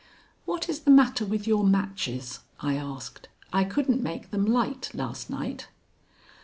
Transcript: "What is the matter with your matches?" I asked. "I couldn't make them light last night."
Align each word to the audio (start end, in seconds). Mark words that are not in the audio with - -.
"What 0.45 0.67
is 0.67 0.79
the 0.79 0.89
matter 0.89 1.23
with 1.27 1.45
your 1.45 1.63
matches?" 1.63 2.39
I 2.59 2.73
asked. 2.73 3.27
"I 3.53 3.63
couldn't 3.63 4.01
make 4.01 4.31
them 4.31 4.45
light 4.47 4.89
last 4.95 5.29
night." 5.29 5.67